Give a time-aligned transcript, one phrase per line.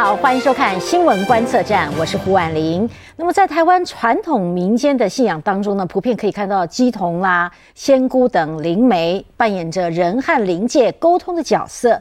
[0.00, 2.88] 好，欢迎收看新闻观测站，我是胡婉玲。
[3.16, 12.00] 那么在台湾传统民间的信仰当中呢，普遍可以看到鸡童啦、仙姑等灵媒扮演着人和灵界沟通的角色。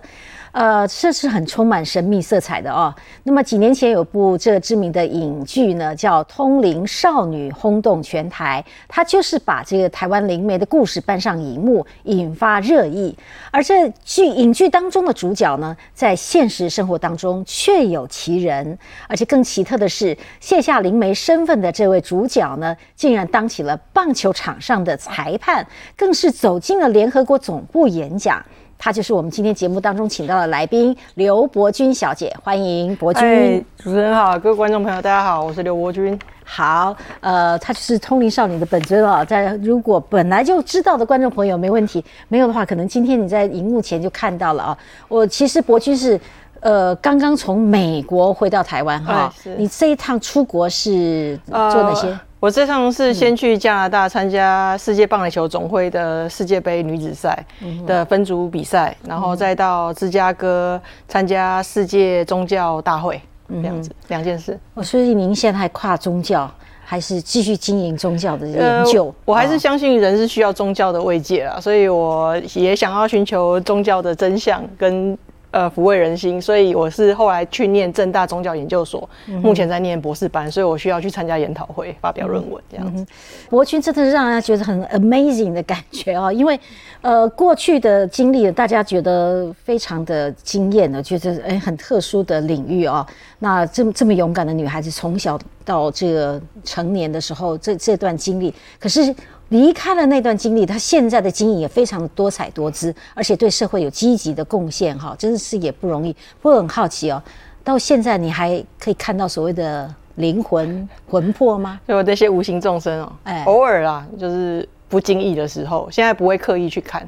[0.51, 2.93] 呃，这是很充满神秘色彩的哦。
[3.23, 8.63] 那么几年前有部这个知名的影剧呢，叫《通灵少女》，轰动全台。
[8.87, 13.15] 它就是把这个台湾灵媒的故事搬上荧幕，引发热议。
[13.51, 18.77] 而这剧影剧当中的主角呢，在现实生活当中确有其人。
[19.07, 28.43] 而且更奇特的是，卸下灵媒身份的这位主角呢，竟然当起了棒球场上的裁判，更是走进了联合国总部演讲。
[28.77, 33.65] 她就是我们今天节目当中请到的来宾刘伯君小姐，欢迎伯君。
[33.77, 36.17] 主持人好，各位观众朋友，大家好，我是刘伯君。
[36.43, 39.25] 好，呃，她就是通灵少女的本尊啊。
[39.25, 44.77] 在如果本来就知道的观众朋友没问题，没有的话，可能今天你在荧幕前就看到了啊。
[45.07, 46.19] 我其实伯君是
[46.61, 52.17] 呃刚刚从美国回到台湾哈，你这一趟出国是做哪些？
[52.47, 57.45] 我这趟是先去加拿大参加世界棒垒球总会的世界杯女子赛
[57.85, 64.57] 的分组比赛，然后再到芝加哥参加世界宗教大会这样子两件事。
[64.75, 66.49] 我所以您现在还跨宗教，
[66.85, 69.13] 还是继续经营宗教的研究？
[69.25, 75.17] 我还是相信人是需要宗教的慰藉啊，所以我也想要寻求宗教的真相跟。
[75.57, 79.09] 呃，抚慰人心，所以我是后来去念正大宗教研究所，
[79.41, 83.03] 目前在念博士班，所以我需要去参加研讨会，发表论文这样子。
[83.49, 86.59] 博君真的是让人家觉得很 amazing 的感觉哦，因为
[87.01, 93.03] 呃过去的经历，大家觉得非常的惊艳的，觉得哎很特殊的领域哦。
[93.39, 99.11] 那这么这么勇敢的女孩子，从小到这个成年的时候，这这段经历，可是。
[99.49, 106.11] 离开了那段经历，他现在的经营也非常的多彩多姿，而且对社会有积极的贡献，哈，真的是也不容易。
[106.41, 107.21] 不过很好奇哦，
[107.63, 111.79] 到现在你还可以看到所谓的灵魂魂魄吗？
[111.87, 117.07] 就那些无形众生哦，哎，偶尔啦，就是不经意的时候，现在不会刻意去看，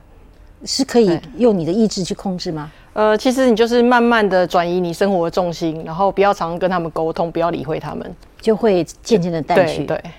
[0.63, 2.71] 是可以用你的意志去控制吗？
[2.93, 9.83] 呃，其实你就是慢慢的转移你生活的重心，然后不要常跟他们沟通，不要理会他们，就会渐渐的淡去。
[9.85, 9.97] 对。
[9.97, 10.11] 对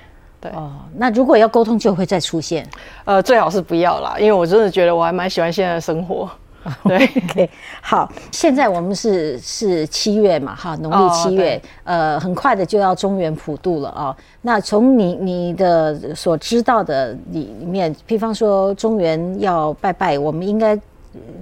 [0.43, 2.67] 哦，那如果要沟通，就会再出现。
[3.05, 6.31] 呃，最好是不要啦，因为我真的觉得我还蛮喜欢现在的生活。
[6.85, 7.49] 对
[7.81, 14.15] 好，现在我们是是七月嘛，哈，农历七月，呃，很快的就要中原普渡了啊。
[14.43, 20.79] 那从你你的所知道的里面，比方说中原要拜拜，我们应该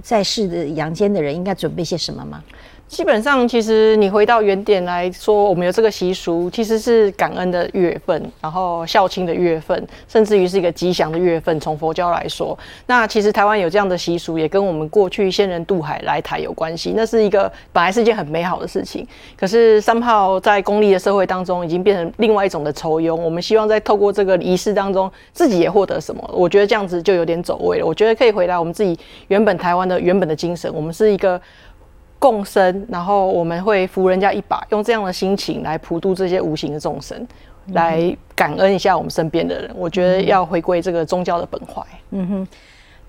[0.01, 2.41] 在世的阳间的人应该准备些什么吗？
[2.89, 11.57] 基本上，其实你回到原点来说，我们有这个习俗，其实是感恩的月份，然后孝亲的月份，甚至于是一个吉祥的月份。
[11.59, 12.57] 从佛教来说，
[12.87, 16.93] 那其实台湾有这样的习俗，也跟我们过去先人渡海来台有关系。
[16.97, 19.07] 那是一个本来是一件很美好的事情，
[19.37, 23.15] 可是三炮在公立的社会当中，已经变成另外一种的愁庸。
[23.15, 26.27] 我们希望在透过这个仪式当中，自己也获得什么？
[26.33, 27.85] 我觉得这样子就有点走位了。
[27.85, 28.97] 我觉得可以回来我们自己
[29.27, 31.39] 原本台湾的原本的精神，我们是一个。
[32.19, 37.25] 共生，然后我们会扶人家一把，用这样的心情来普度这些无形的众生，
[37.67, 39.71] 来感恩一下我们身边的人。
[39.73, 41.81] 我觉得要回归这个宗教的本怀。
[42.11, 42.47] 嗯哼，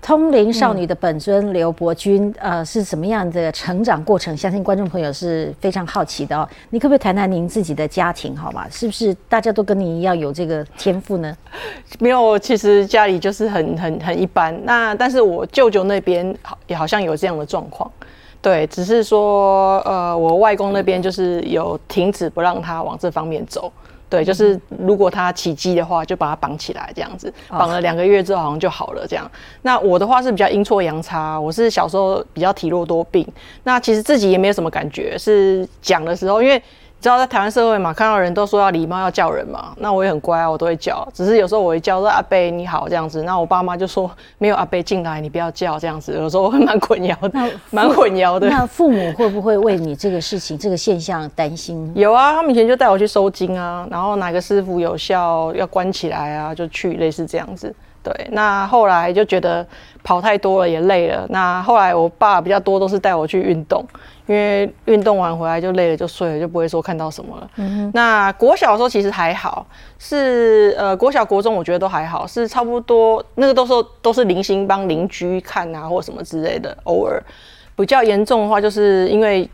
[0.01, 4.35] 通灵少女的本尊刘伯君，呃，是什么样的成长过程？
[4.35, 6.47] 相信观众朋友是非常好奇的哦。
[6.69, 8.65] 你可不可以谈谈您自己的家庭，好吗？
[8.69, 11.35] 是不是大家都跟你一样有这个天赋呢？
[11.99, 14.57] 没有，其实家里就是很很很一般。
[14.63, 17.91] 那但是我舅舅那边好也好像有这样的状况。
[18.41, 23.71] 对，只是说，呃，我外公那边就是有停止不让他往这方面走。
[24.09, 29.29] 对，就是如果他起鸡的话，就把他绑起来这样子，绑了两个月之后好像就好了这样。
[29.61, 33.25] 那我的话是比较阴错阳差，我是小时候比较体弱多病，
[33.63, 36.61] 那其实自己也没有什么感觉，是讲的时候因为。
[37.01, 41.05] 知道在台湾社会嘛，看到人都说要礼貌要叫人嘛，那我也很乖啊，我都会叫。
[41.11, 46.13] 只是有时候我会叫说阿贝你好这样子，那我爸妈就说没有阿贝进来，你不要叫这样子。
[46.13, 48.47] 有时候我会蛮混淆的，蛮混淆的。
[48.47, 51.91] 那父母会不会为你这个事情、这个现象担心？
[51.95, 57.73] 有啊，他们以前就带我去收金啊，然后哪个师傅有效要关起来啊，就去类似这样子。
[58.03, 59.65] 对，那后来就觉得
[60.03, 61.25] 跑太多了也累了。
[61.29, 63.85] 那后来我爸比较多都是带我去运动，
[64.25, 67.49] 因为运动完回来就累了就睡了，就不会说看到什么了。
[67.57, 69.65] 嗯那国小的时候其实还好，
[69.99, 77.21] 是呃国小国中我觉得都还好，是差不多那个都是都是零星帮邻居看啊或什么之类的，偶尔
[77.75, 79.47] 比较严重的话就是因为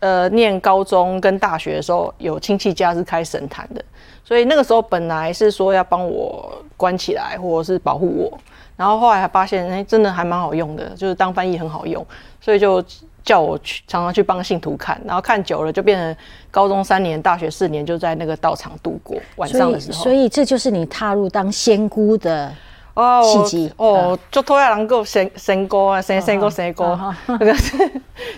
[0.00, 3.82] 呃念高中跟大学的时候有亲戚家是开神坛的。
[4.22, 8.38] 所以那个时候本来是说要帮我关起来，或者是保护我，
[8.76, 12.04] 然后后来还发现，哎，真的还蛮好用的，就是当翻译很好用，
[12.40, 12.84] 所以就
[13.24, 16.16] 叫我去常常去帮信徒看，然后看久了就变成
[16.50, 20.02] 高中三年、大学四年就在那个道场度过晚上的时候。
[20.02, 22.52] 所以这就是你踏入当仙姑的。
[22.96, 27.76] 哦，契机哦，就拖下能够生生哥啊，生生哥生哥，那个是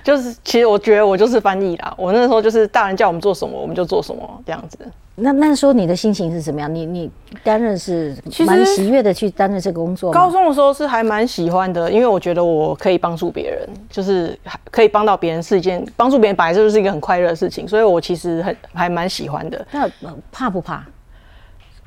[0.02, 1.94] 就是，其实我觉得我就是翻译啦。
[1.96, 4.76] 我那时候就是大人叫我们做什么，我们就做什么这样子。
[5.20, 6.72] 那那时候你的心情是什么样？
[6.72, 7.10] 你你
[7.44, 10.10] 担任是蛮喜悦的去担任这个工作。
[10.12, 14.36] 高中的时候是还蛮喜欢的，因为我觉得我可以帮助别人，就是
[14.72, 19.64] 可以帮到别人是一件帮助别人本来就是一个很快乐的事情，所以我其实很还蛮喜欢的。
[19.70, 19.88] 那
[20.32, 20.84] 怕不怕？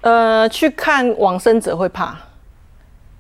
[0.01, 2.17] 呃，去看往生者会怕。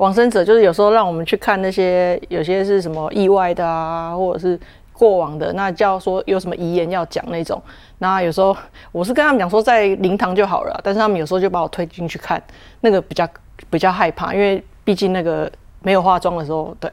[0.01, 4.59] 往生者就是有时候让我们去看那些有些是什么意外的啊，或者是
[4.91, 7.61] 过往的，那叫说有什么遗言要讲那种。
[7.99, 8.57] 那有时候
[8.91, 12.41] 我是跟他们讲说在灵堂就好了，但是他们有时候就把我推进去看，
[12.79, 13.29] 那个比较
[13.69, 15.49] 比较害怕，因为毕竟那个
[15.83, 16.91] 没有化妆的时候，对，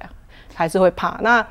[0.55, 1.17] 还是会怕。
[1.23, 1.47] 那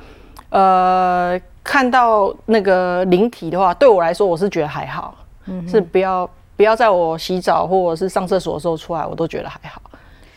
[0.51, 5.15] 呃，看到那个灵体的话，对我来说我是觉得还好，
[5.67, 9.81] 是不要不要在我洗澡或者是上厕所的时候出来，我都觉得还好。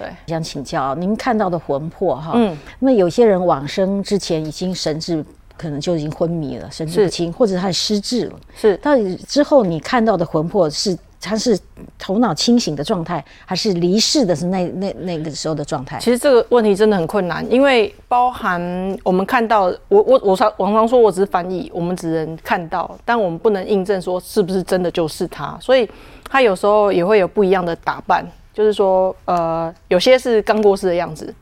[0.01, 5.23] 对，想请教您看到的魂魄哈，嗯，那么有些人往生之前已经神志
[5.59, 8.79] 可能就已经昏迷了，神志不清，或者他失智了，是。
[8.79, 11.59] 到底之后你看到的魂魄是他是
[11.99, 15.99] 头脑清醒的状态，还是离世的是那那那个时候的状态？
[15.99, 18.59] 其实这个问题真的很困难，因为包含
[19.05, 25.87] 我们看到，我我我常往常说我只是翻译，我们只能看到，但我们不能印证说是不是真的就是他，所以
[26.27, 28.27] 他有时候也会有不一样的打扮。
[28.61, 31.35] 就是说，呃，有些是刚过世的样子，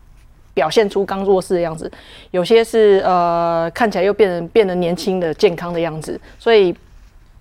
[0.55, 1.91] 表现出刚过世的样子；
[2.31, 6.73] 有些是呃，看起来又变得变得年轻的、健康的样子，所以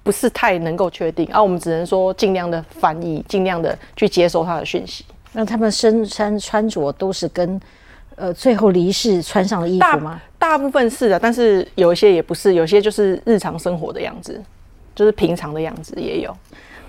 [0.01, 1.29] 不是太能够确定。
[1.31, 5.05] 而我们只能说尽量的翻译，尽量的去接收他的讯息。
[5.33, 7.61] 那他们身穿穿着都是跟
[8.15, 10.19] 呃最后离世穿上的衣服吗？
[10.39, 14.41] 大部分是的，但是有一些也不是，有些就是日常生活的样子，
[14.95, 16.35] 就是平常的样子也有。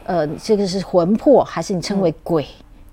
[0.06, 2.46] 呃，这个是魂魄，还是你称为鬼？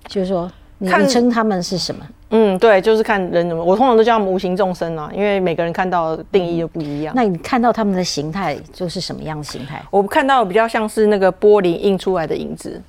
[0.06, 2.06] 就是说，你称他们是什么？
[2.30, 3.62] 嗯，对，就是看人怎么。
[3.62, 7.14] 我通常都叫他们无形众生啊，因为每个人看到定义又不一样。
[7.14, 9.80] 那你看到他们的形态就是什么样的形态？
[9.90, 12.82] 我看到比较像是那个玻璃印出来的影子，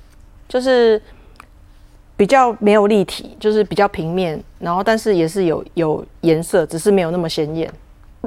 [0.48, 1.00] 就是
[2.16, 7.70] 比较没有立体，就是比较平面，然后但是也是有有颜色，只是没有那么鲜艳。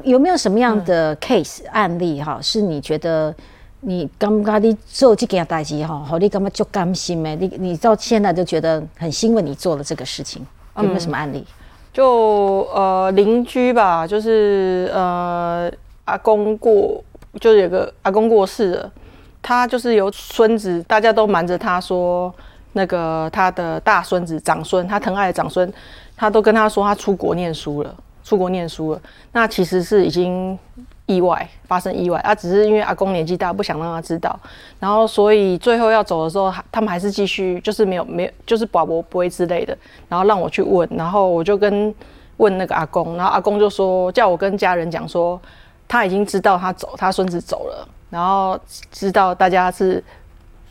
[0.04, 2.40] 有没有什么样的 case 案例哈？
[2.42, 3.34] 是你觉得？
[3.84, 7.36] 你感觉你做这件代志哈，好你感觉足甘心的。
[7.36, 10.46] 你你到现在就觉得很欣慰，你做了这个事情，
[10.78, 11.44] 有没有什么案例？
[11.92, 15.72] 就呃邻居吧，就是呃
[16.06, 17.04] 阿公过，
[17.40, 18.92] 就是有个阿公过世了，
[19.42, 22.32] 他就是有孙子，大家都瞒着他说，
[22.74, 25.74] 那个他的大孙子长孙，他疼爱的长孙，
[26.16, 29.02] 他都跟他说他出国念书了，出国念书了，
[29.32, 30.58] 那其实是已经。
[31.12, 34.40] 意外发生意外，啊，只是因为阿公年纪大，不想让他知道，
[34.80, 39.78] 然后所以最后要走的时候，他们还是继续，就是没有没有，就是保不不会之类的，
[40.08, 41.94] 然后让我去问，然后我就跟
[42.38, 45.40] 问那个阿公，然后阿公就说叫我跟家人讲说，
[45.88, 48.60] 他已经知道他走，他孙子走了，然后
[48.92, 50.04] 知道大家是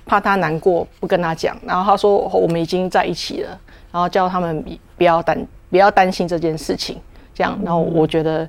[0.06, 3.58] 怕他难过，不跟他讲，然后他说我们已经在一起了，
[3.92, 4.64] 然后叫他们
[4.96, 7.00] 不要担不要担心这件事情，
[7.34, 8.48] 这样，然后我觉得。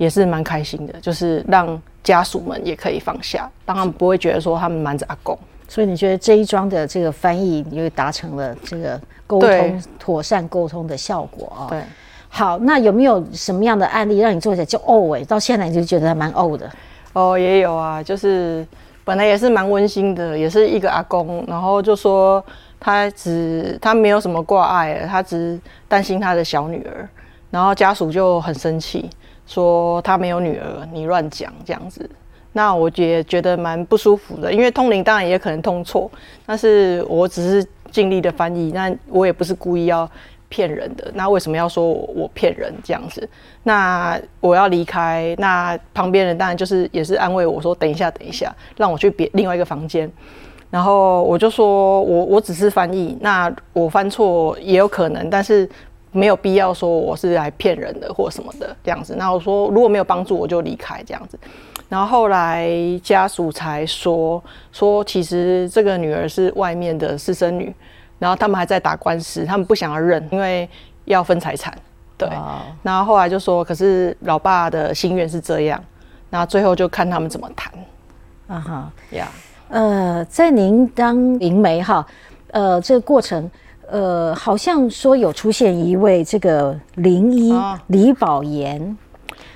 [0.00, 5.38] 也是蛮开心的，就是让家属们也可以放下，让他们不会觉得说他们瞒着阿公。
[5.68, 11.68] 所以你觉得这一桩的这个翻译，你就达成了这个沟通妥善沟通的效果啊？
[11.68, 11.82] 对。
[12.30, 16.70] 好，那有没有什么样的案例让你做起来就哦哎，到现在你就觉得蛮哦的？
[17.12, 18.66] 哦，也有啊，就是
[19.04, 22.42] 本来也是蛮温馨的，也是一个阿公，然后就说
[22.80, 27.06] 他只他没有什么挂碍，他只担心他的小女儿，
[27.50, 29.10] 然后家属就很生气。
[29.50, 32.08] 说他没有女儿，你乱讲这样子，
[32.52, 34.52] 那我也觉得蛮不舒服的。
[34.52, 36.08] 因为通灵当然也可能通错，
[36.46, 40.08] 但是我只是尽力的翻译，那我也不是故意要
[40.48, 41.10] 骗人的。
[41.14, 43.28] 那为什么要说我我骗人这样子？
[43.64, 50.08] 那我要离开，那旁边人当然就是也是安慰我说等一下等一下，让我去别另外一个房间。
[50.70, 55.68] 然后我就说我我只是翻译，那我翻错也有可能，但是。
[56.12, 59.14] 没有必要说我是来骗人的或什么的这样子。
[59.16, 61.38] 那我说如果没有帮助，我就离开这样子。
[61.88, 62.68] 然后后来
[63.02, 67.74] 家属才说说，其实这个女儿是外面的私生女，
[68.18, 70.68] 然后他们还在打官司，他们不想要认，因为
[71.04, 71.76] 要分财产。
[72.16, 72.28] 对。
[72.82, 75.82] 然后后来就说，可是老爸的心愿是这样，
[76.28, 77.72] 那最后就看他们怎么谈。
[78.46, 79.28] 啊哈呀，
[79.68, 82.06] 呃，在您当灵媒哈，
[82.50, 83.50] 呃，这个过程。
[83.90, 87.52] 呃，好像说有出现一位这个灵医
[87.88, 88.96] 李宝岩，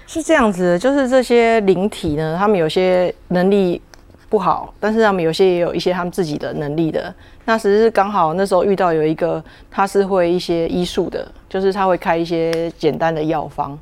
[0.07, 3.81] 是这样子的，就是这些灵体呢，他们有些能力
[4.29, 7.14] 不好，但是他们有些也有一些他们自己的能力的。
[7.45, 13.79] 那只是刚好那时候遇到有一个，他是会一些医术的，就是他会开一些简单的药方。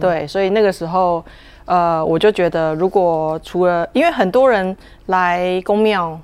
[0.00, 1.24] 对，所以那个时候，
[1.66, 4.74] 呃，我就觉得，如果除了因为很多人
[5.06, 6.18] 来公庙，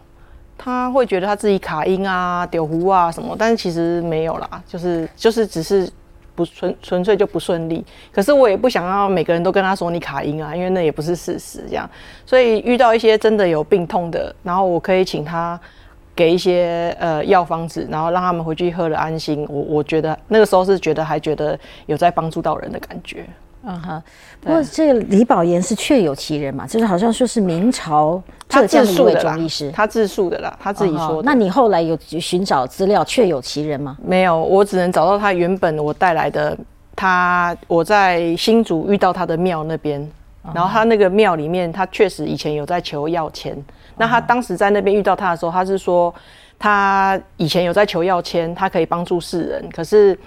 [0.62, 5.90] 他会觉得他自己卡音啊、丢壶啊什么，但是其实没有啦，就是就是只是
[6.36, 7.84] 不纯纯粹就不顺利。
[8.12, 11.64] 可是我也不想要每个人都跟他说你卡音啊，因为那也不是事实。
[11.68, 11.90] 这样，
[12.24, 15.58] 所以遇到一些真的有病痛的，然后我可以请他
[16.14, 19.44] 给一些呃药方子，然后让他们回去喝了安心。
[19.48, 23.26] 我我觉得那个时候是觉得还觉得有在帮助到人的感觉。
[23.64, 24.02] 嗯哈，
[24.40, 31.22] 不过这个李宝岩是确有其人嘛，就是好像说是明朝浙江的一位中医师，他自述的啦，他自己说。
[31.22, 33.96] 那你后来有寻找资料，确有其人吗？
[34.04, 36.58] 没有，我只能找到他原本我带来的，
[36.96, 40.10] 他我在新竹遇到他的庙那边，
[40.52, 43.56] 然后他那个庙里面，他确实以前有在求药签。
[43.96, 46.12] 那他当时在那边遇到他的时候，他是说
[46.58, 50.18] 他以前有在求药签，他可以帮助世人，可是。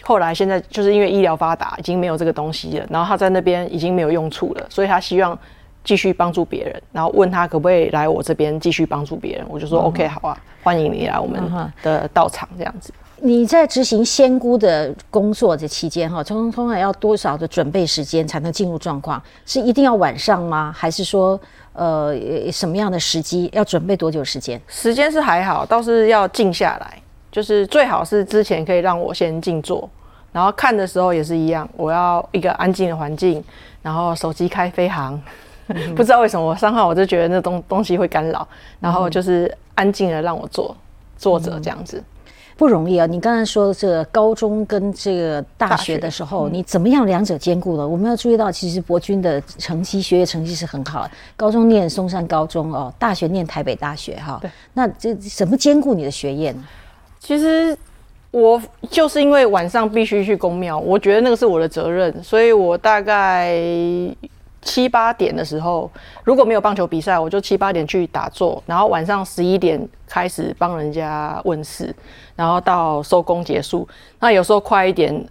[0.00, 2.86] 后来现在就是因为医疗发达，已经没有这个东西了。
[2.90, 5.38] 然后他在那边已经没有用处了，所以他希望
[5.84, 6.82] 继续帮助别人。
[6.90, 12.92] 然后问他可不可以来我这边继续帮助别人，我就说 OK 好啊，欢迎你来我们的道场这样子。
[13.24, 19.22] 你在执行仙姑的工作这期间哈，通通常要多少的准备时间才能进入状况？
[19.46, 20.74] 是一定要晚上吗？
[20.76, 21.38] 还是说
[21.72, 22.12] 呃
[22.50, 24.60] 什么样的时机要准备多久时间？
[24.66, 26.98] 时间是还好，倒是要静下来。
[27.32, 29.88] 就是最好是之前可以让我先静坐，
[30.30, 33.42] 然后看的时候也是一样，我要一个安静的环境，
[33.80, 35.20] 然后手机开飞行，
[35.96, 38.46] 不知道为什么我上号我就觉得那东东西会干扰，
[38.78, 40.76] 然后就是安静的让我坐
[41.16, 42.04] 坐着这样子，
[42.58, 43.06] 不容易啊！
[43.06, 47.88] 你刚才说这个高中跟这个大学的时候，你怎么样两者兼顾了？
[47.88, 54.38] 我们要注意到，其实博君的成绩学业成绩是很好的，高中念松山高中哦，大学念台北大学哈。
[54.42, 56.62] 对，那这怎么兼顾你的学业呢？
[57.22, 57.78] 其实
[58.32, 58.60] 我
[58.90, 63.56] 就是因为晚上必须去公庙，我觉得那个是我的责任，所以我大概
[64.60, 65.88] 七八点的时候，
[66.24, 71.94] 如果没有棒球比赛，我就七八点去打坐，然后晚上十一点开始帮人家问事，
[72.34, 73.86] 然后到收工结束。
[74.18, 75.24] 那有时候快一点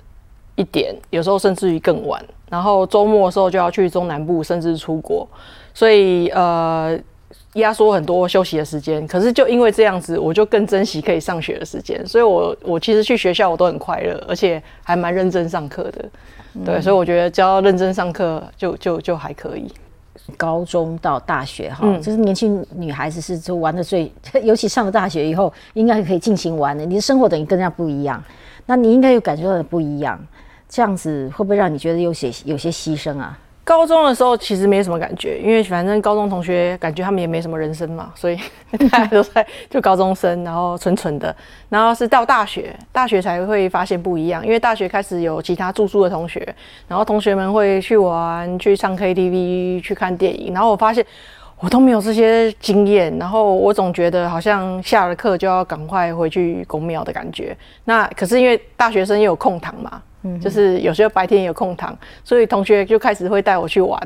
[0.56, 2.24] 一点，有时候甚至于更晚。
[2.50, 5.28] 然后周末的时候就要去中南部，甚至出国，
[5.74, 6.98] 所以呃。
[7.56, 12.06] 压缩很多休息的时间，可是就因为这样子，我就更珍惜可以上学的时间。
[12.08, 16.06] 所以，我我其实去学校我都很快乐，而且还蛮认真上课的。
[16.66, 19.72] 对，所以我觉得只要认真上课，就就就还可以。
[20.38, 24.10] 高中到大学哈，就是年轻女孩子是就玩的最，
[24.44, 26.86] 尤其上了大学以后，应该可以尽情玩的。
[26.86, 28.24] 你的生活等于跟人家不一样，
[28.66, 30.18] 那你应该有感觉到的不一样。
[30.70, 33.38] 这样子会不会让你觉得有些有些牺牲啊？
[33.64, 38.38] 高中的时候其实没什么感觉，因为反正高中同学感觉他们也没什么人生嘛， 所以
[38.90, 41.34] 大家都在就高中生，然后纯纯的。
[41.70, 46.56] 然后是到大学，大学才会发现不一样，因为大学开始有其他住宿的同学，
[46.88, 51.06] 然后同学们会去玩、去唱 KTV、去看电影，然后我发现
[51.60, 57.56] 我都没有这些经验，然后我总觉得好像下了课就要赶快回去公庙的感觉。
[57.86, 60.02] 那可是因为大学生又有空堂嘛。
[60.40, 64.00] 就是有时候白天有空堂，所以同学就开始会带我去玩，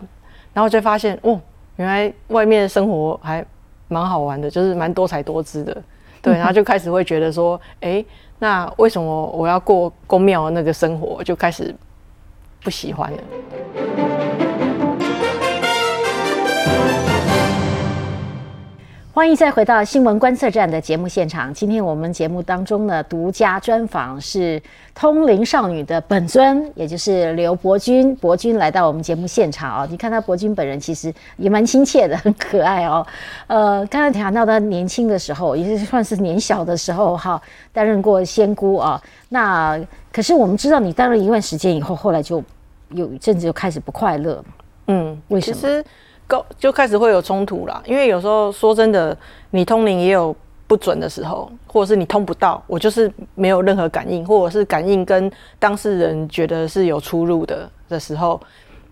[0.54, 1.40] 然后就发现哦，
[1.76, 3.46] 原来外面的生活还
[3.88, 5.84] 蛮好玩的，就是蛮多才多姿的，
[6.22, 8.04] 对，然后就开始会觉得说，哎，
[8.40, 11.76] 那为什么我要过宫庙那个生活，就开始
[12.64, 13.18] 不喜欢了。
[19.16, 21.54] 欢迎再回到新闻观测站的节目现场。
[21.54, 24.62] 今天我们节目当中呢，独家专访是
[24.94, 28.14] 通灵少女的本尊，也就是刘伯君。
[28.18, 33.08] 伯君来到我们节目现场哦，你看他伯君本人其实也蛮亲切的，很 可爱哦。
[33.48, 37.42] 呃，刚才谈到他年轻的时候，也是算是年小的时候哈，
[37.72, 39.02] 担任过仙姑啊。
[39.30, 39.80] 那
[40.12, 42.44] 可是我们知道，你担任一段时间以后，后来就
[42.90, 44.44] 有一阵子就开始不快乐。
[44.88, 45.84] 嗯，为什么？
[46.28, 49.16] 高就开始会有冲突啦，因为有时候说真的，
[49.52, 50.36] 你通灵也有
[50.68, 58.42] 不准的时候，或者是你通不到，我就是没有任何感应，或者是感应跟当事人觉得是有出入的的时候，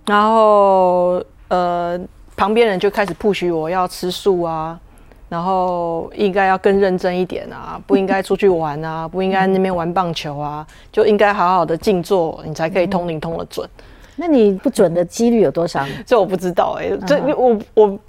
[0.06, 2.00] 然后呃
[2.36, 4.80] 旁边人就开始 push 我要吃素啊，
[5.30, 13.68] 然后应该要更认真一点啊，不应该出去玩啊，不应该那边玩棒球啊，就应该好好的静坐，你才可以通灵通得准。
[14.16, 15.86] 那你不准的几率有多少？
[16.06, 18.00] 这我不知道哎，这我我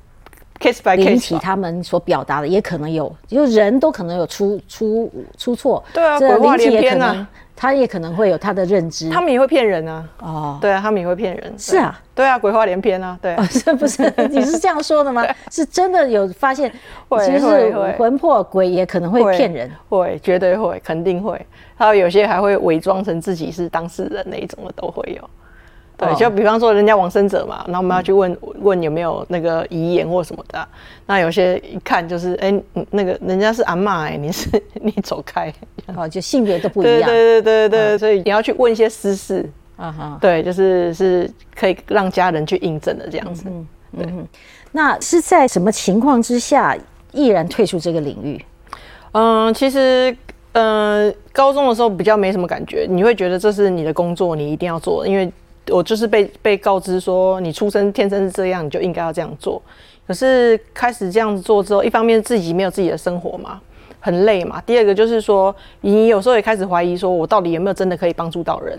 [0.60, 1.10] case by case。
[1.10, 5.82] 引起他们所表达的也可能有，就人都可能有出出出错。
[5.92, 9.10] 对啊，鬼话连篇啊，他也可能会有他的认知。
[9.10, 10.08] 他们也会骗人啊。
[10.20, 11.54] 哦，对啊，他们也会骗人。
[11.58, 13.18] 是啊，对啊，鬼话连篇啊。
[13.20, 14.12] 对， 是不是？
[14.30, 15.24] 你是这样说的吗？
[15.50, 16.70] 是真的有发现？
[17.24, 21.40] 其实魂魄鬼也可能会骗人，会，绝对会，肯定会。
[21.76, 25.30] 还有有些还会伪装成自己是当事人那一种的都会有。
[25.96, 30.66] 对，就比方说人家往生者嘛，然后我们要去问问有没有那个遗言或什么的。
[31.06, 32.52] 那有些一看就是，哎，
[32.90, 34.50] 那个人家是阿妈，哎，你是
[34.82, 35.54] 你走开，
[35.94, 37.08] 哦，就性别都不一样。
[37.08, 43.44] 对对对对对，所以你要去问一些私事，啊哈，对，就是是可以让家人去印证的这样子。
[43.46, 44.28] 嗯嗯，
[44.72, 46.76] 那是在什么情况之下
[47.12, 48.44] 毅然退出这个领域？
[49.12, 50.16] 嗯，其实，
[50.54, 55.32] 嗯，高中的时候比较没什么感觉，你会觉得这是你的工作，你一定要做，因为。
[55.70, 59.60] 我就是被被告知说，你出生天生是这样，你就应该要这样做。
[60.06, 63.60] 可是开始这样子做之后，一方面自己没有自己的生活嘛，
[64.00, 64.60] 很累嘛。
[64.66, 68.78] 第二个就是说，你有时候也开始怀疑，说我到底有没有真的可以帮助到人？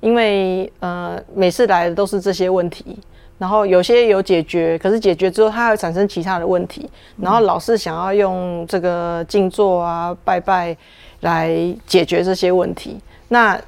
[0.00, 2.98] 因为呃，每次来的都是这些问题，
[3.38, 10.76] 然后有些有解决，可是解决之后它会产生其他的问题，然后老是想要用这个静坐啊、拜拜
[11.20, 11.56] 来
[11.86, 13.60] 解决这些问题，那。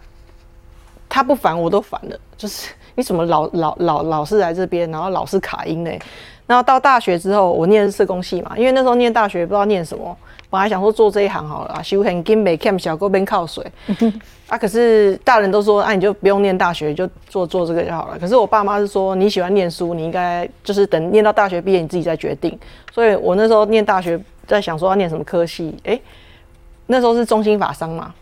[1.11, 5.91] 他不烦我都烦了，就是你怎么老老老老是来这边，然后老是卡音呢？
[6.47, 10.17] 然后到大学之后，我念的是社工系嘛，因为那时候念大学不知道念什么，
[10.49, 13.63] 本来想说做这一行好了，修很金美 cam 小沟边靠水
[14.47, 14.57] 啊。
[14.57, 18.19] 可是大人都说，啊你就不用念大学，就做做这个就好了。
[18.19, 22.59] 可是我爸妈是说，你喜欢念书，你应该就是等念到大学毕业你自己再决定。
[22.95, 26.01] 所以我那时候念大学在想说要念什么科系，哎，
[26.87, 28.15] 那时候是中心法商嘛。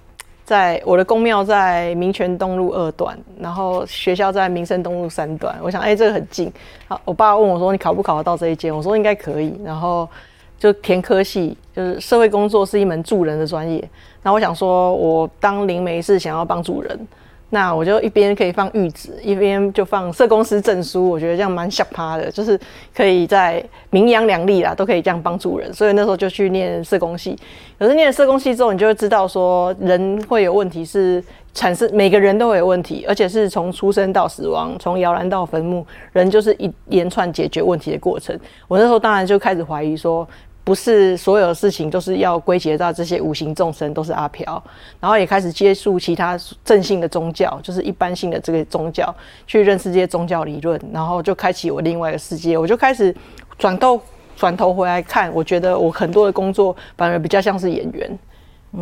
[0.46, 5.58] 在我的公庙在民权东路二段，然后学校在民生东路三段。
[5.60, 6.52] 我想，哎，这个很近。
[6.86, 10.08] 好，我爸问我说：“你考不考得到这一间？”我说：“应该可以。”然后
[10.56, 13.82] 就填科系，就是社会工作是一门助人的专业。
[14.22, 17.08] 那我想说，我当灵媒是想要帮助人。
[17.56, 22.60] 那我就一边可以放玉子，一边就放社公司证书，我觉得这样蛮吓趴的，就是
[22.94, 25.72] 可以在名扬两利啦，都可以这样帮助人。
[25.72, 27.34] 所以那时候就去念社工系。
[27.78, 38.38] 可是念了社工系之后，你就会知道说，人会有问题是产生，每个人都会有问题，而且是从出生到死亡，从摇篮到坟墓，人就是一连串解决问题的过程。
[38.68, 40.28] 我那时候当然就开始怀疑说。
[40.66, 44.60] 不是所有的事情都是要归结到这些五行众生都是阿飘，
[44.98, 49.14] 然后也开始接触其他正性的宗教，就是一般性的这个宗教，
[49.46, 52.58] 去认识这些宗教理论，然后就开启我另外一个世界。
[52.58, 53.14] 我就开始
[53.56, 54.00] 转头
[54.34, 58.18] 转头回来看，我觉得我很多的工作反而比较像是演员，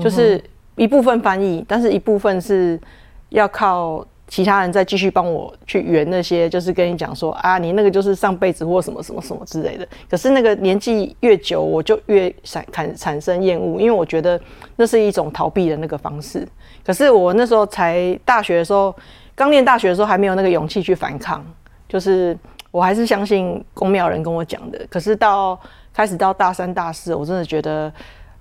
[0.00, 0.42] 就是
[0.76, 2.80] 一部分翻译，但是一部分是
[3.28, 4.02] 要靠。
[4.34, 9.86] 其他人再继续帮我去圆那些，就是跟你讲说啊，你那个就是上辈子或什么什么什么之类的。
[10.10, 14.40] 可是那个年纪越久，我就越产产产生厌恶，因为我觉得
[14.74, 16.44] 那是一种逃避的那个方式。
[16.84, 18.92] 可是我那时候才大学的时候，
[19.36, 21.40] 刚念大学的时候还没有那个勇气去反抗，
[21.88, 22.36] 就是
[22.72, 24.84] 我还是相信公庙人跟我讲的。
[24.90, 25.56] 可是到
[25.92, 27.92] 开始到大三大四，我真的觉得。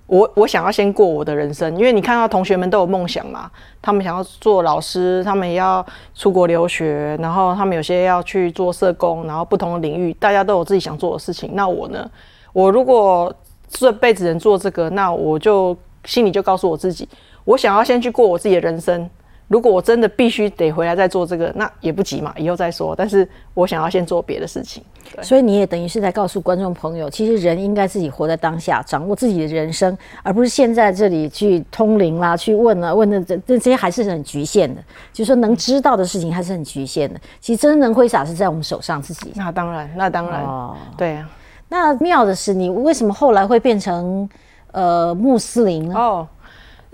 [0.06, 11.50] 我我想要先过我的人生，因为你看到同学们都有梦想嘛，他们想要做老师，他们也要出国留学，然后他们有些要去做社工，然后不同的领域，大家都有自己想做的事情。
[11.54, 12.10] 那我呢？
[12.52, 13.34] 我如果
[13.68, 17.08] 这辈子能做这个，那我就心里就告诉我自己，
[17.44, 19.08] 我想要先去过我自己的人生。
[19.48, 22.94] 如果我真的必须得回来再做这个，那也不急嘛，以后再说。
[22.96, 24.82] 但是我想要先做别的事情。
[25.22, 34.80] 所以你也等于是在告诉观众朋友，其实人应该自己活在当下，掌握自己的人生，而不是现在这里去通灵啦、去问啊、问的这这这些还是很局限的。
[35.12, 37.20] 就是说能知道的事情还是很局限的。
[37.38, 39.30] 其实真能挥洒是在我们手上自己。
[39.36, 41.30] 那当然，那当然，哦，对啊。
[41.68, 44.28] 那妙的是，你为什么后来会变成
[44.72, 45.94] 呃穆斯林呢？
[45.94, 46.26] 哦。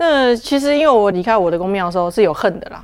[0.03, 2.83] 那其实，因为我离开我的公庙的时候是有恨的啦，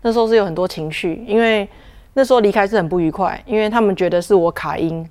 [0.00, 1.68] 那时候是有很多情绪，因为
[2.14, 5.06] 那时候离开是很不愉快，因为他们觉得是我卡音，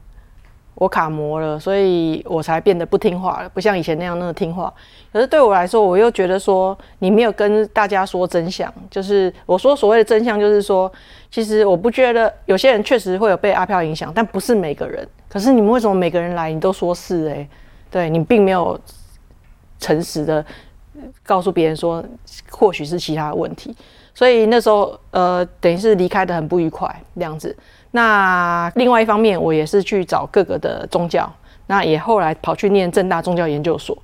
[0.74, 4.74] 我卡魔了，所以我才变得不听话了，不像以前那样那么听话。
[5.12, 10.92] 可是对我来说，我又觉得说你没有跟大家说真相，就是我说所谓的真相，就是说
[11.30, 15.08] 其实我不觉得有些人确实会有被阿飘影响，但不是每个人。
[15.30, 17.48] 可是你们为什么每个人来你都说是诶？
[17.92, 18.80] 对你并没有
[19.78, 20.44] 诚实的。
[21.24, 22.04] 告诉别人说，
[22.50, 23.76] 或许是其他问题，
[24.14, 27.56] 所以那时候呃，等于是离开的很不愉快这样子。
[27.92, 31.32] 那另外一方面，我也是去找各个的宗教，
[31.68, 33.98] 那也后来跑去念正大宗教研究所，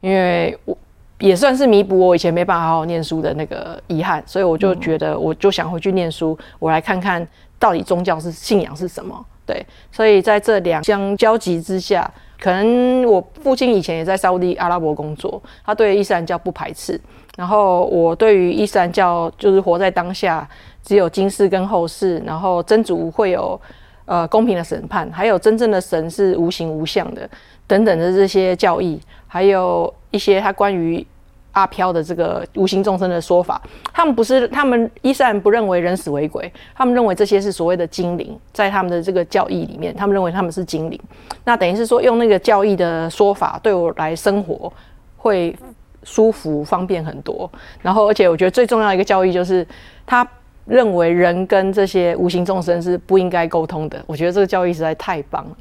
[0.00, 0.76] 因为我
[1.18, 7.26] 也算是弥补我以前没办法好好念书的那个遗憾，所以我就觉得我就想回去念书，我来看看
[7.58, 9.26] 到底宗教是信仰是什么。
[9.46, 12.10] 对，所以在这两相交集之下。
[12.44, 17.00] 可能我父亲以前也在沙地阿拉伯工作，他对伊斯兰教不排斥。
[17.38, 20.46] 然后我对于伊斯兰教就是活在当下，
[20.82, 23.58] 只有今世跟后世，然后真主会有
[24.04, 27.26] 呃公平的审判，还有真正的神是无形无相的
[27.66, 31.06] 等等的这些教义，还有一些他关于。
[31.54, 33.60] 阿飘的这个无形众生的说法，
[33.92, 41.00] 他们不是他们伊斯兰不认为人死为鬼，他们认为这些是所谓的精灵，在他们的这个教义里面，他们认为他们是精灵。
[41.42, 44.72] 那等于是说用那个教义的说法对我来生活
[45.16, 45.56] 会
[46.02, 47.50] 舒服方便很多。
[47.80, 49.66] 然后而且我觉得最重要一个教义就是
[50.04, 50.28] 他。
[50.66, 55.56] 认为人跟这些无形众生是不应该沟通的，我觉得这个教育实在太棒了。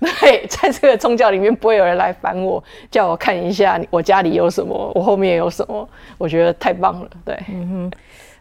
[0.20, 7.08] 对，在这个宗教里面，不会有人来烦我，叫我看一下我家里有什么，我后面有什么，我觉得太棒了。
[7.24, 7.92] 对，嗯哼，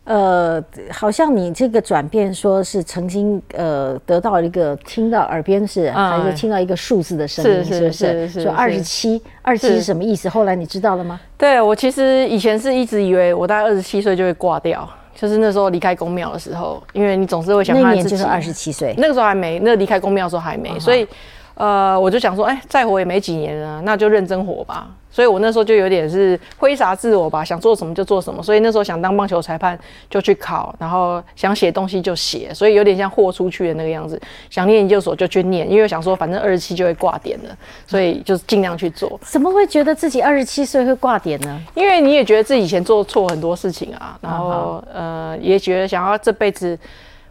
[0.06, 8.30] 呃，好像你这个转变，说是曾经呃得到一个听到耳边是，还是听到一个数字的声音，是不是？
[8.30, 10.30] 说二十七，二十七是什么意思？
[10.30, 11.20] 后来你知道了吗？
[11.38, 14.88] 对我其实以前是一直以为我大概二十七岁就会挂掉。
[15.16, 21.08] 就是那时候离开公庙的时候，因为你总是会想，那年就是二十七岁，那个时候还没，那离开公庙的时候还没，所以。
[21.56, 24.88] 呃，我就想说，哎，再活也没几年了，那就认真活吧。
[25.10, 28.44] 所以我那时候就有点是挥洒自我吧，想做什么就做什么。
[28.44, 34.22] 所以那时候想当棒球裁判就去考，然后想写东西就写，所以有点像豁出去的那个样子。
[34.50, 39.18] 想念研究所就去念，因为想说反正二十七就会挂点了，所以就尽量去做。
[39.24, 41.62] 怎么会觉得自己二十七岁会挂点呢？
[41.76, 46.78] 因为你也觉得自己以前做错很多事情啊，然后呃也觉得想要这辈子，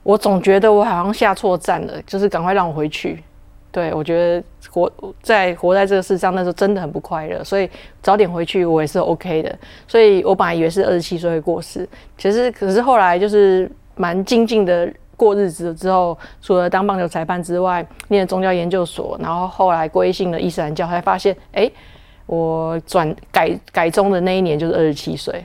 [0.02, 3.22] 我总觉得我好像下错站了，就是赶快让我回去。
[3.74, 4.88] 对，我觉得活
[5.20, 7.68] 在活在这个世上，那时候真的很不快乐，所以
[8.00, 9.58] 早点回去我也是 OK 的。
[9.88, 21.68] 所以我本来以为是二十七岁会过世，其实可是后来就是蛮静静的过日子之后，除了当棒球裁判之外，念宗教研究所，然后后来归信了伊斯兰教，才发现，哎，
[22.26, 25.44] 我转改改宗的那一年就是二十七岁。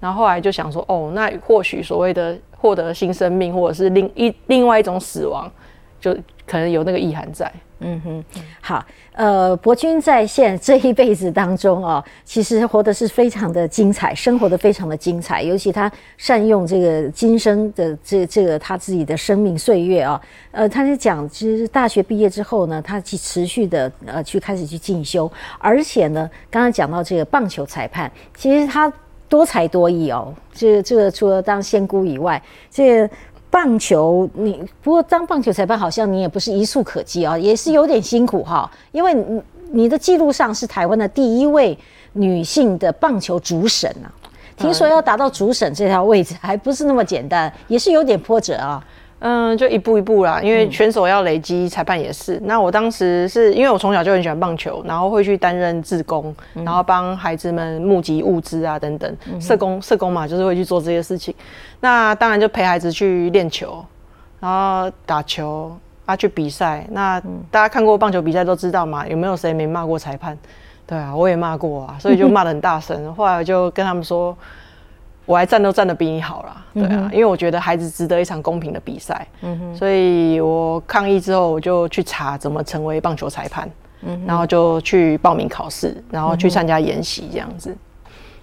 [0.00, 5.50] 然后后来就想说，哦，那或许所谓的获得新生命，或者是另一另外一种死亡，
[6.12, 6.22] 就。
[6.46, 8.24] 可能有那个意涵在，嗯哼，
[8.60, 28.92] 好，呃，博君在现这一辈子当中哦，其实活的是非常的精彩，生活的非常的精彩，尤其他善用这个今生的这这个他自己的生命岁月啊，呃，他是讲，其实大学毕业之后呢，他去持续的呃去开始去进修，而且呢，刚刚讲到这个棒球裁判，其实他
[29.30, 33.10] 多才多艺哦，这这个除了当仙姑以外，这个。
[33.54, 38.68] 棒球，你不过当棒球裁判好像你也不是一触可及啊，也是有点辛苦哈。
[38.90, 39.40] 因为你
[39.70, 41.78] 你的记录上是台湾的第一位
[42.14, 44.10] 女性的棒球主审啊，
[44.56, 48.84] 听说要达到主审这条位置还不是那么简单，也是有点波折啊。
[49.26, 52.38] 嗯，就一步一步啦，因为选手要累积，裁判也是。
[52.44, 61.34] 那我当时是因为我从小就很喜欢棒球，然后会去担任志工，然后帮孩子们募集物资啊等等，社工社工嘛，就是会去做这些事情。
[61.80, 63.82] 那当然就陪孩子去练球，
[64.40, 66.86] 然后打球啊，去比赛。
[66.90, 67.18] 那
[67.50, 70.36] 大家看过棒球比赛都知道嘛，有没有谁没骂过裁判？
[70.86, 73.02] 对啊，我也骂过啊，所以就骂的很大声。
[73.16, 74.36] 后来我就跟他们说。
[75.26, 79.26] 我还站都站得比你好啦，对啊，因为我觉得孩子值得一场公平的比赛，
[79.74, 83.68] 所以我抗议之后，我就去查怎么成为棒球裁判，
[84.26, 87.76] 然后就去报名考试，然后去参加研习这样子。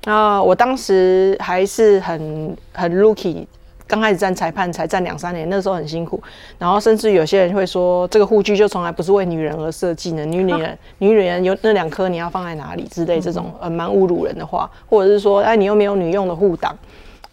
[0.05, 3.45] 那我当时还是很很 rookie。
[3.91, 6.17] 刚开始站裁判才站两三年，那时候很辛苦，
[6.57, 16.73] 然后甚至有些人会说，这个护具就从来不是为女人而设计的，女女人 女女人有那两颗，你要放在哪里之类这种呃蛮侮辱人的话，或者是说，哎，你又没有女用的护挡，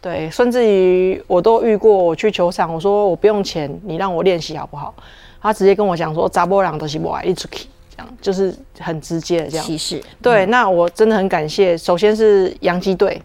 [0.00, 4.92] 对，甚至于我都遇过，我去球场，我说我不用钱，你让我练习好不好？
[5.40, 10.02] 他直接跟我讲说，扎波朗都是不爱一出去，这样就是很直接的这样歧视。
[10.20, 13.22] 对，那我真的很感谢，首先是洋基队。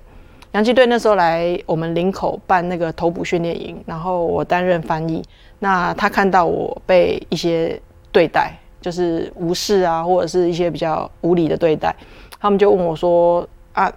[0.53, 5.23] 洋基队那时候来我们林口办那个头捕训练营，然后我担任翻译。
[5.57, 7.79] 那他看到我被一些
[8.11, 11.95] 对待，就是无视啊，或者是一些比较无理的对待，
[12.39, 13.91] 他们就问我说：“啊，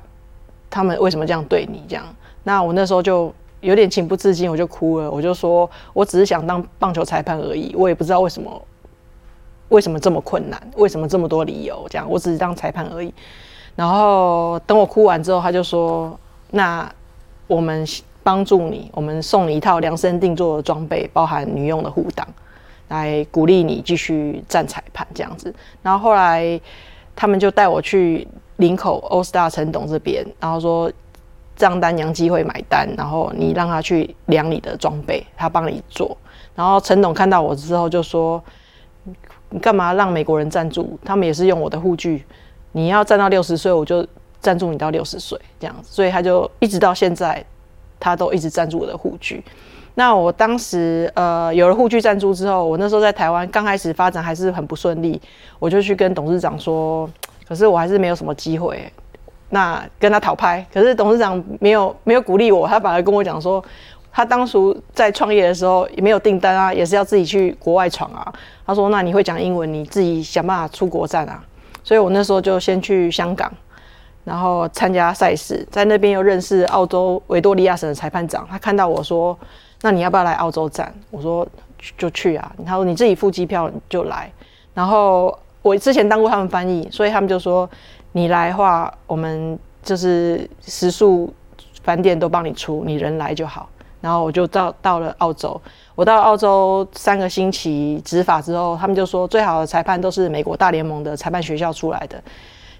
[0.71, 2.07] 他们为什么这样对你？”这样，
[2.43, 5.11] 那我那时候就有点情不自禁，我就哭了。
[5.11, 8.63] 我就说：“我只是想当棒球裁判而已，我也不知道为什么，
[9.69, 11.87] 为什么这么困难，为什么这么多理由？
[11.91, 13.13] 这样，我只是当裁判而已。”
[13.77, 16.19] 然后等我哭完之后，他就说。
[16.57, 16.91] 那
[17.47, 17.87] 我们
[18.23, 22.27] 帮助你，我们送你一套量身定做的装备，包含女用的护挡，
[22.89, 25.55] 来鼓励你继续站裁判这样子。
[25.83, 26.61] 然后后来
[27.15, 30.91] 他们就带我去林口欧 star 陈董这边，然后说
[31.55, 36.17] 账单杨基会买单，然后你让他去量你的装备，他帮你做。
[36.55, 38.43] 然后陈董看到我之后就说
[39.51, 40.99] ：“你干嘛让美国人赞助？
[41.05, 42.25] 他们也是用我的护具，
[42.73, 44.07] 你要站到六十岁，我就
[44.47, 45.75] 赞助你到六十岁这样。
[45.83, 47.45] 所以他就一直到现在，
[47.99, 49.43] 他都一直赞助我的护具。
[49.95, 55.21] 那我当时呃有了护具赞助之后，我那时候在台湾刚开始发展还是很不顺利，
[55.59, 57.11] 我就去跟董事长说，
[57.49, 58.93] 可是我还是没有什么机会。
[59.49, 63.65] 那跟他讨拍，可是董事长没有没有鼓励我，他反而跟我讲说，
[64.13, 68.33] 他当初在创业的时候也没有订单啊，也是要自己去国外闯啊。
[68.67, 71.43] 他说，那你会讲英文，你自己想办法出国站啊。
[71.85, 73.51] 所以我那时候就先去香港，
[74.27, 79.39] 然后参加赛事，在那边又认识澳洲维多利亚省的裁判长，他看到我说。
[79.83, 80.93] 那你要不要来澳洲站？
[81.11, 81.47] 我说
[81.99, 82.51] 就去啊。
[82.65, 84.33] 他说你自己付机票就来。
[84.73, 87.69] 然后我之前当过他们翻译，所以他们就说
[88.13, 91.33] 你来的话，我们就是食宿、
[91.85, 93.69] 饭店都帮你出，你人来就好。
[94.01, 95.61] 然后我就到到了澳洲。
[95.95, 102.21] 我到澳洲三个星期执法之后，他们就说最好的裁判都是美国大联盟的裁判学校出来的，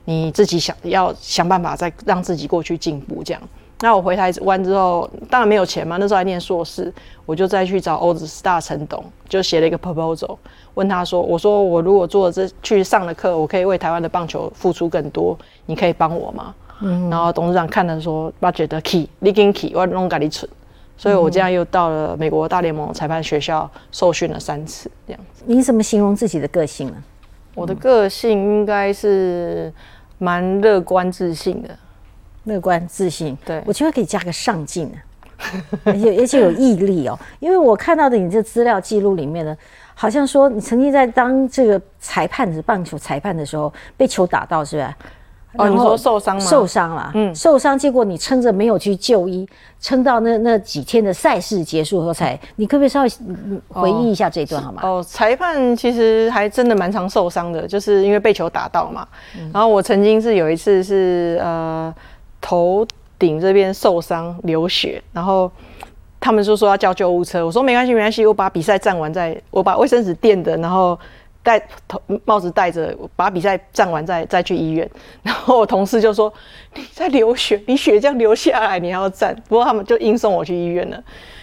[0.07, 3.43] 你自己想要想办法再让自己过去进步这样。
[3.81, 5.99] 那我回台湾之后，当然没有钱嘛。
[5.99, 6.91] 那时候还念硕士，
[7.27, 10.35] 我就再去找欧子大陈董，就写了一个 proposal，
[10.73, 20.51] 问他说：“我说我如果做这去上了课，我可以为台湾的棒球付出更多，你可以帮我吗？”嗯，然后董事长看了说：“budget key，你给 key，我弄给你存。”
[20.99, 25.43] 所以，我这样又到了美国大联盟裁判学校受训了三次，这样子。
[25.45, 26.95] 你怎么形容自己的个性呢？
[27.57, 29.73] 我的个性应该是
[30.19, 31.71] 蛮乐观自信的。
[32.45, 34.97] 乐观自信，对我觉得可以加个上进啊，
[35.83, 37.19] 而且而且有毅力哦。
[37.41, 39.57] 因为我看到的你这资料记录里面呢，
[39.97, 44.95] 好像说你曾经在当这个裁判的棒球裁判的时候被球打到，是不是？
[45.59, 46.43] 哦，你说受伤吗？
[46.45, 49.49] 受伤了，嗯，受伤，结果你撑着没有去就医，
[49.81, 53.09] 撑到那那几天的赛事结束后才，你可不可以稍微
[53.69, 54.83] 回忆一下这一段好吗？
[54.85, 59.07] 哦，裁判其实还真的蛮常受伤的，就是因为被球打到嘛。
[59.53, 61.95] 然后我曾经是有一次是呃。
[62.39, 62.87] 头
[63.19, 65.51] 顶这边受伤流血，然后
[66.21, 67.45] 他们就说要叫救护车。
[67.45, 70.97] 我说没关系，没关系，我把比赛站完再，我把卫生纸垫的，然后
[71.47, 74.91] 戴头帽子戴着，把比赛站完再再去医院。
[75.23, 76.33] 然后我同事就说
[76.75, 79.33] 你在流血，你血这样流下来，你要站。
[79.49, 81.01] 不过他们就硬送我去医院了。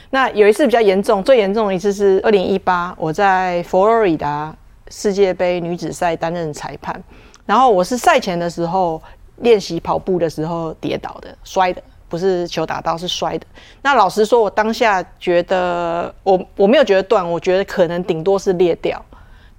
[0.10, 4.54] 那有一次比较严重，最严重的一次是二零一八，我在佛罗里达
[4.90, 7.02] 世界杯女子赛担任裁判，
[7.46, 9.02] 然后我是赛前的时候。
[9.38, 13.46] 练习跑步的时候跌倒的，摔的，不是球打到，是摔的。
[13.82, 19.04] 那老实说，我当下觉得我我没有觉得断，我觉得可能顶多是裂掉。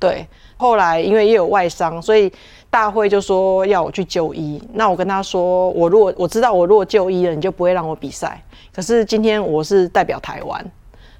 [0.04, 0.26] 对，
[0.58, 2.30] 后来因为也有外伤，所以
[2.68, 4.62] 大会就说要我去就医。
[4.74, 8.42] 那我跟他说，我如果我知道我如果就医了，你就不会让我比赛。
[8.70, 10.62] 可是今天我是代表台湾，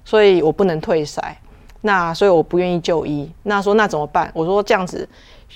[0.05, 1.41] 所以我不能退赛。
[1.81, 3.31] 那所以我不愿意就医。
[3.45, 4.31] 那说那怎么办？
[4.35, 5.09] 我说这样子。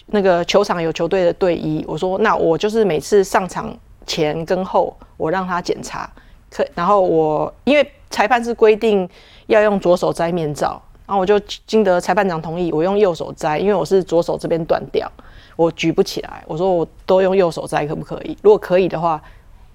[0.07, 6.09] 那个球场有球队的队医，我说那我就是每次上场前跟后，我让他检查，
[6.51, 9.07] 可然后我因为裁判是规定
[9.49, 15.11] 要用左手摘面罩，然后我就经得裁判长同意，我用右手摘，因为我是左手这边断掉，
[15.57, 18.37] 我举不起来，我说我都用右手摘可不可以？
[18.42, 19.18] 如果可以的话，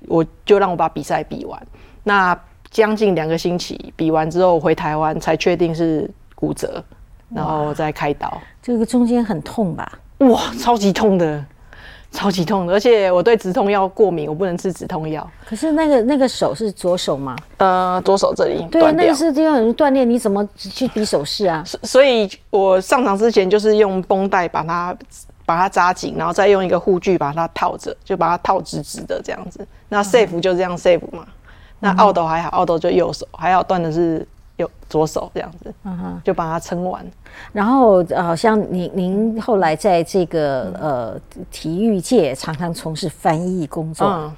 [0.07, 1.67] 我就让我把比赛比完。
[2.03, 6.83] 那将近两个星期比完之后回台湾才确定是骨折，
[7.29, 8.39] 然后再开刀。
[8.61, 9.91] 这个中间很痛吧？
[10.19, 11.43] 哇，超级痛的，
[12.13, 15.27] 超级痛的，而且我对止痛药过敏，我不能吃止痛药。
[15.45, 17.35] 可是那个那个手是左手吗？
[17.57, 18.65] 呃，左手这里。
[18.71, 21.63] 对啊，那个是这样锻炼，你怎么去比手势啊？
[21.81, 24.95] 所以，我上场之前就是用绷带把它
[25.45, 29.67] 把它扎紧，然后再用一个护具把它套着，就把它套直直的这样子。
[29.89, 31.25] 那 safe 就这样 safe 嘛。
[31.79, 34.25] 那奥斗还好，奥斗就右手，还好断的是。
[34.57, 37.05] 右左手这样子，嗯哼，就把它撑完。
[37.51, 44.07] 然后，好像您您后来在这个呃体育界常常从事翻译工作。
[44.07, 44.35] 嗯，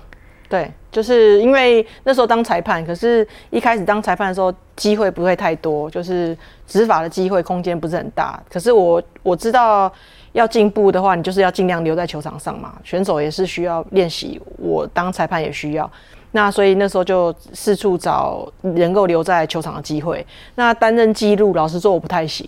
[0.47, 8.41] 对，就是因为那时候当裁判，可是一开始当裁判的时候机会不会太多，就是执法的机会空间不是很大。
[8.49, 9.91] 可是我我知道
[10.31, 12.75] 要进步的话，你就是要尽量留在球场上嘛。
[12.83, 15.91] 选手也是需要练习，我当裁判也需要。
[16.35, 20.25] 那所以那时候就四处找能够留在球场的机会。
[20.55, 22.45] 那担任记录，老实说我不太行，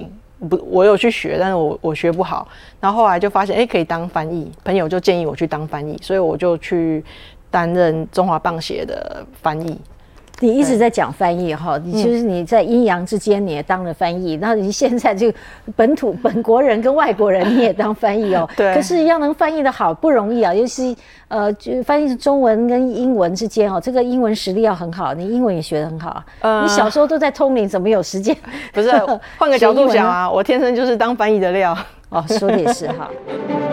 [0.49, 2.45] 不，我有去学，但是我我学不好。
[2.81, 7.01] 然后后来就发现，哎，可以当翻译，朋友就建议我去当翻译，所以我就去
[7.49, 9.79] 担任中华棒协的翻译。
[10.39, 15.33] 你一直在讲翻译哈，你其实你在阴阳之间你也当了翻译，那你现在就
[15.75, 18.47] 本土本国人跟外国人你也当翻译哦。
[18.55, 18.73] 对。
[18.75, 20.95] 可是要能翻译的好不容易啊，尤其
[21.27, 26.23] 呃，就翻译中文跟英文之间哦，这个英文实力要很好，你英文也学得很好。
[26.41, 26.61] 呃。
[26.61, 28.35] 你小时候都在通灵，怎么有时间？
[28.71, 28.91] 不是，
[29.37, 31.75] 换个角度讲啊，我天生就是当翻译的料。
[32.09, 33.09] 哦，说的也是哈。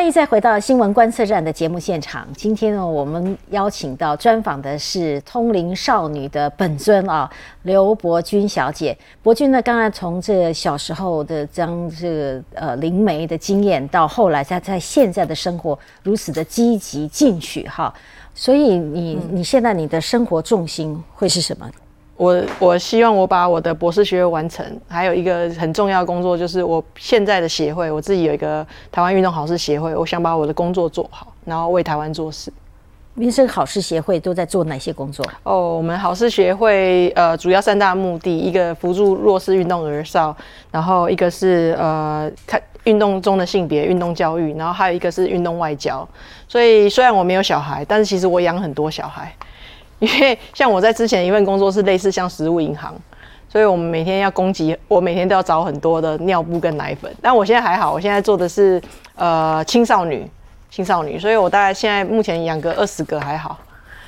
[0.00, 2.26] 欢迎再回到新闻观测站的节目现场。
[2.34, 7.30] 今天呢，我们邀请到专访的是通灵少女的本尊啊，
[7.64, 8.96] 刘伯君小姐。
[9.22, 17.92] 伯君呢，刚才从这小时候的这样这个呃灵媒的经验，到后来在在现在的生活如此的积极进取哈，
[18.34, 21.70] 所以你你现在你的生活重心会是什么？
[22.20, 32.52] 我我希望我把我的博士学位完成，还有一个很重要的工作就是我现在的协会，我自己有一个台湾运动好事协会，我想把我的工作做好，然后为台湾做事。
[33.14, 35.24] 民生好事协会都在做哪些工作？
[35.44, 40.36] 哦，我们好事协会呃主要三大目的，一个辅助弱势运动儿少，
[40.70, 46.06] 然后一个是呃看运动中的性别运动教育，然后还有一个是运动外交。
[46.46, 49.34] 所以虽然我没有小孩，但是其实我养很多小孩。
[50.00, 52.94] 因为像我在之前一份工作是类似像食物银行，
[53.48, 57.14] 所以我们每天要供给，我每天都要找很多的尿布跟奶粉。
[57.22, 58.80] 但我现在还好，我现在做的是
[59.14, 60.28] 呃青少女，
[60.70, 63.58] 青少女，所以我大概现在目前养个二十个还好。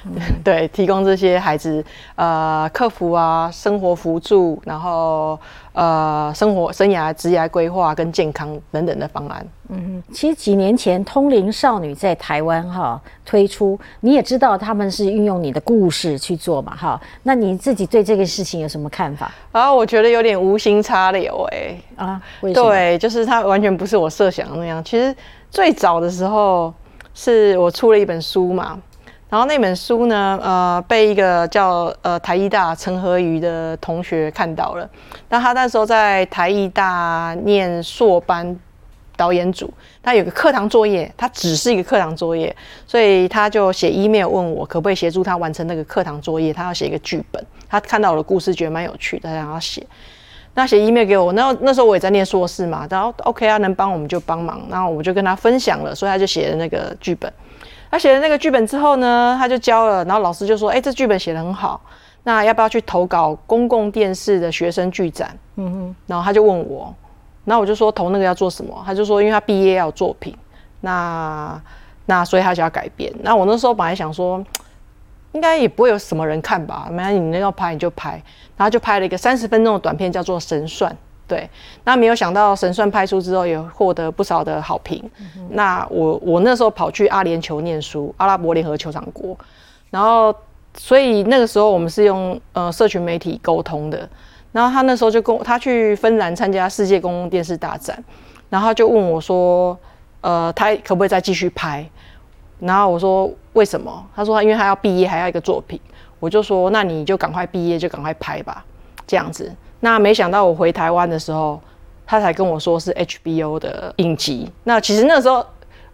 [0.42, 1.84] 对，提供这些孩子
[2.16, 5.38] 呃客服啊，生活辅助，然后
[5.72, 9.46] 呃生活生涯职业规划跟健康等等的方案。
[9.68, 17.00] 嗯，其实几年前通灵少女在台湾哈推出，你也知道他们是运用你的故事去做嘛哈。
[17.22, 19.32] 那你自己对这个事情有什么看法？
[19.52, 24.82] 啊，我觉得有点无心插柳哎啊，对，就是它完全不是我设想的那样。
[24.84, 25.14] 其实
[25.50, 26.74] 最早的时候
[27.14, 28.78] 是我出了一本书嘛。
[29.32, 34.86] 然后那本书呢，呃，被一个叫呃台艺大陈和瑜的同学看到了。
[35.30, 38.54] 那他那时候在台艺大念硕班
[39.16, 42.54] 导演组，他有个课堂作业，他只是一个课堂作业，
[42.86, 46.52] 所以他就写 email 问我可不可以协助他完成那个课堂作业。
[46.52, 49.82] 他要写一个剧本，他看到我的故事觉得蛮有趣的，他想要写。
[50.52, 54.60] 那写 email 给我，那那时候我也在念硕士嘛，然后 OK 啊，能帮我们就帮忙。
[54.70, 57.32] 然后我就跟他分享了，所以他就写了那个剧本。
[57.92, 61.78] 他写了那个剧本之后呢，他就交了，然后老师就说：“哎，这剧本写得很好，
[62.22, 66.94] 那要不要去投稿公共电视的学生剧展？”嗯哼，然后他就问我，
[67.44, 68.82] 然后我就说投那个要做什么？
[68.86, 70.34] 他就说，因为他毕业要作品，
[70.80, 71.60] 那
[72.06, 73.12] 那所以他就要改编。
[73.20, 74.42] 那我那时候本来想说，
[75.32, 78.12] 应该也不会有什么人看吧，没关系，你那要拍你就拍，
[78.56, 80.90] 然后就拍了一个三十分钟的短片，叫做《神算》。
[81.26, 81.48] 对，
[81.84, 85.02] 那没有想到神算拍出之后也获得不少的好评。
[85.50, 89.36] 那我我那时候跑去阿联酋念书，阿拉伯联合球场国，
[89.90, 90.34] 然后
[90.76, 94.08] 所以那个时候我们是用呃社群媒体沟通的。
[94.52, 97.98] 然后他那时候就跟他去芬兰参加世界公共电视大战，
[98.50, 99.74] 然后他就问我说，
[100.20, 101.88] 呃，他可不可以再继续拍？
[102.58, 104.06] 然后我说为什么？
[104.14, 105.80] 他说因为他要毕业还要一个作品。
[106.20, 108.62] 我就说那你就赶快毕业就赶快拍吧，
[109.06, 109.50] 这样子。
[109.84, 111.60] 那没想到我回台湾的时候，
[112.06, 114.48] 他才跟我说是 HBO 的影集。
[114.62, 115.44] 那其实那时候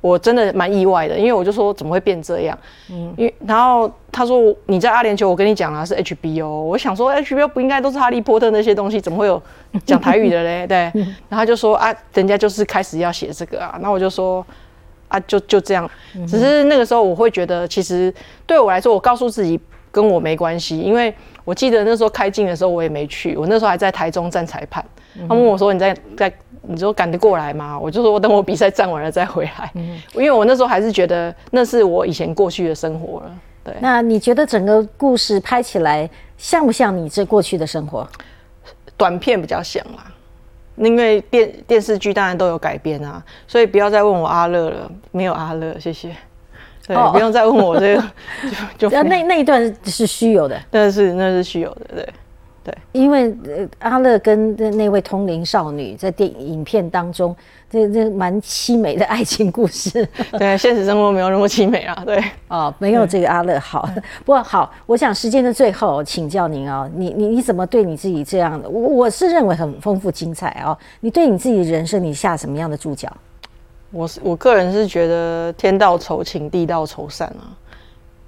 [0.02, 2.56] 我真的蛮意外的，因为我就说怎么会变这样？
[2.90, 6.46] 嗯，因为然后他说你在阿联酋，我跟你讲啊是 HBO。
[6.46, 9.42] 我想说 HBO 不应该都是哈利波特那些东西，怎么会有
[9.86, 10.66] 讲台语的嘞？
[10.66, 10.76] 对，
[11.28, 13.78] 然后他就说啊，人家就是开始要写这个啊。
[13.80, 14.44] 那我就说
[15.08, 15.90] 啊，就就这样。
[16.26, 18.12] 只是那个时候我会觉得，其实
[18.46, 19.58] 对我来说，我告诉自己
[19.90, 21.14] 跟我没关系，因为。
[21.44, 23.34] 我记得那时候开镜的时候，我也没去。
[23.34, 24.84] 我那时候还在台中站裁判。
[25.26, 29.72] 他问我说：“你在在，你说赶得过来吗？”我就说：“我等我比赛站完了再回来。”
[30.12, 33.34] 因为我那时候还是觉得那是我以前过去的生活了。
[33.64, 33.74] 对。
[33.80, 38.06] 那你觉得整个故事拍起来像不像你这过去的生活？
[38.98, 40.04] 短片比较像啦，
[40.76, 46.14] 因为电电视剧当然都有改编啊，所以不要再问我阿乐了，没有阿乐，谢谢。
[46.88, 48.02] 对，不用再问我这个，
[48.78, 52.08] 就就那那一段是虚有的，那是那是虚有的，对
[52.64, 52.74] 对。
[52.92, 57.36] 因为呃阿乐跟那位通灵少女在电影片当中，
[57.70, 60.06] 这这蛮凄美的爱情故事。
[60.38, 62.02] 对，现实生活没有那么凄美啊。
[62.04, 63.88] 对，哦，没有这个阿乐好。
[64.24, 68.68] 不过好，我想时间的最后，请教您哦，你你你怎么对你自己这样的？
[68.68, 70.76] 我我是认为很丰富精彩哦。
[71.00, 73.10] 你对你自己的人生，你下什么样的注脚？
[73.90, 77.56] 我是我个人是觉得天道酬勤，地道酬善啊，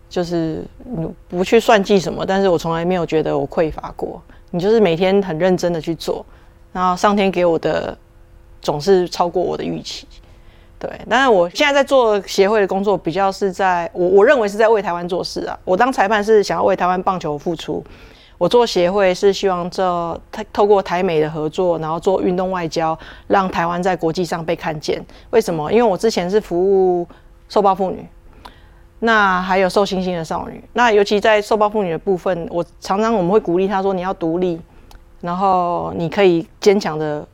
[0.08, 4.20] 就是你不去算计什么，但是我从来没有觉得我匮乏过。
[4.50, 6.24] 你就是每天很认真的去做，
[6.72, 7.96] 然后上天给我的
[8.60, 10.06] 总是超过我的预期。
[10.78, 15.58] 对，但是我现在在做协会的工作，比较是在我我认为是在为台湾做事啊。
[15.64, 17.84] 我当裁判是想要为台湾棒球付出。
[18.40, 19.84] 我做协会是希望这
[20.32, 25.04] 透透过台美的合作，然后做运动外交，让台湾在国际上被看见。
[25.28, 25.70] 为什么？
[25.70, 27.06] 因为我之前是服务
[27.50, 28.08] 受暴妇女，
[29.00, 30.64] 那还有受星星的少女。
[30.72, 34.58] 那尤其在受暴妇女的部分，我常常我们会鼓励她说：“你要独立，
[35.20, 37.28] 然后你可以坚强的。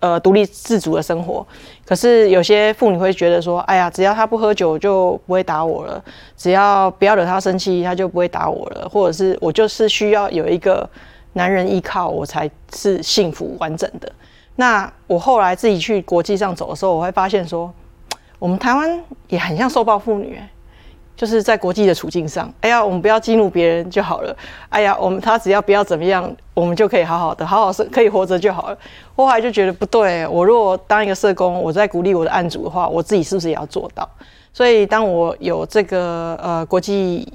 [0.00, 1.44] 呃，独立自主的生活，
[1.84, 6.00] 可是有些妇女会觉得说，哎呀，只要他不喝酒就不会打我了，
[6.36, 10.88] 只要不要惹他生气，他就不会打我了，或者是我就是需要有一个
[11.32, 14.10] 男人依靠，我才是幸福完整的。
[14.54, 17.72] 那我后来自己去国际上走的时候，我会发现说，
[18.38, 20.40] 我们台湾也很像受暴妇女。
[21.18, 24.34] 就是在国际的处境上，哎呀，我们不要激怒别人就好了。
[24.68, 28.78] 哎呀，我们他只要不要怎么样，我们就可以好好的，好好生可以活着就好了。
[29.16, 34.08] 后来就觉得不对，我如果当一个社工，我在鼓励我的案主的话，我自己是不是也要做到？
[34.52, 37.26] 所以当我有这个呃国际。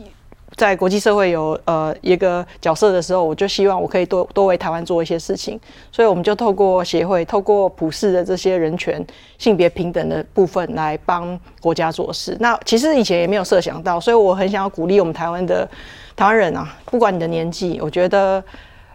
[0.56, 5.60] 在国际社会有呃一个角色的时候，我就希望我可以多多为台湾做一些事情，
[5.92, 9.04] 所以我们就透过协会，透过普世的这些人权、
[9.40, 12.38] 性别平等的部分来帮国家做事。
[12.40, 15.68] 那其实以前也没有设想到，所以我很想要鼓励我们台湾的
[16.16, 18.44] 台湾人啊，不管你的年纪，我觉得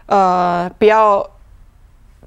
[0.05, 1.29] 呃不要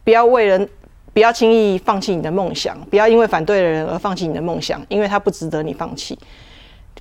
[0.04, 0.68] 不要为人
[1.14, 6.18] 不要轻易放弃你的梦想，不要因为反对的人而放弃你的梦想，因为他不值得你放弃。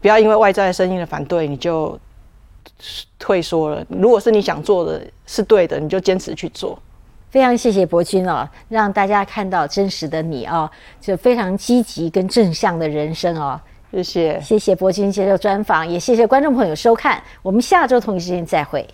[0.02, 2.00] 不要因为外在声音的反对你就。
[3.20, 3.86] 退缩了。
[3.90, 6.78] 如果是你想做的是对的，你就坚持去做。
[7.30, 10.70] 非常谢谢博君哦，让大家看到真实的你哦，
[11.00, 13.60] 就非常积极跟正向的人生哦。
[13.92, 17.22] 谢谢，谢谢博君接受专访，也谢谢观众朋友收看。
[17.42, 18.88] 我们下周同一时间再会。